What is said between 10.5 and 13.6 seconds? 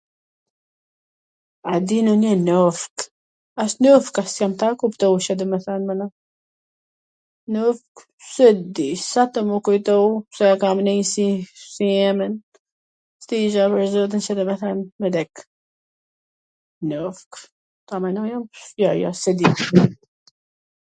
kam nejt si emwn, s di